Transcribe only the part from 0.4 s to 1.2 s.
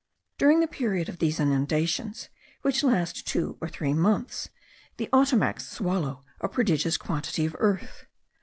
the period of